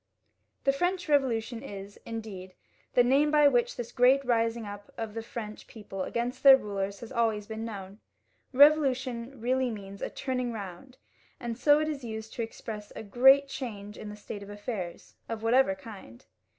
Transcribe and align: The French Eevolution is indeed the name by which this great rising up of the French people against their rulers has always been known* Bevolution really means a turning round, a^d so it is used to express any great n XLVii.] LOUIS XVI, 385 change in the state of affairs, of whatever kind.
The 0.63 0.73
French 0.73 1.05
Eevolution 1.05 1.61
is 1.61 1.99
indeed 2.07 2.55
the 2.95 3.03
name 3.03 3.29
by 3.29 3.47
which 3.47 3.75
this 3.75 3.91
great 3.91 4.25
rising 4.25 4.65
up 4.65 4.91
of 4.97 5.13
the 5.13 5.21
French 5.21 5.67
people 5.67 6.01
against 6.01 6.41
their 6.41 6.57
rulers 6.57 7.01
has 7.01 7.11
always 7.11 7.45
been 7.45 7.63
known* 7.63 7.99
Bevolution 8.51 9.39
really 9.39 9.69
means 9.69 10.01
a 10.01 10.09
turning 10.09 10.51
round, 10.51 10.97
a^d 11.39 11.55
so 11.55 11.77
it 11.77 11.87
is 11.87 12.03
used 12.03 12.33
to 12.33 12.41
express 12.41 12.91
any 12.95 13.09
great 13.09 13.43
n 13.43 13.43
XLVii.] 13.43 13.43
LOUIS 13.43 13.53
XVI, 13.53 13.57
385 13.59 13.77
change 13.77 13.97
in 13.99 14.09
the 14.09 14.15
state 14.15 14.41
of 14.41 14.49
affairs, 14.49 15.15
of 15.29 15.43
whatever 15.43 15.75
kind. 15.75 16.25